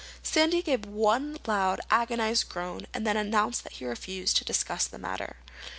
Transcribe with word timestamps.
Sandy 0.23 0.63
gave 0.63 0.87
one 0.87 1.37
loud 1.45 1.79
agonized 1.91 2.49
groan 2.49 2.87
and 2.91 3.05
then 3.05 3.15
announced 3.17 3.63
that 3.63 3.73
he 3.73 3.85
refused 3.85 4.35
to 4.37 4.43
discuss 4.43 4.87
the 4.87 4.97
matter. 4.97 5.35